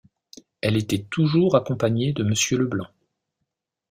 Elle 0.61 0.77
était 0.77 1.03
toujours 1.11 1.55
accompagnée 1.55 2.11
de 2.11 2.23
Monsieur 2.23 2.57
Leblanc. 2.57 2.87